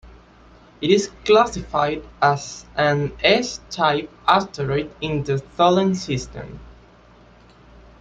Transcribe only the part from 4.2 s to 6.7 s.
asteroid in the Tholen system.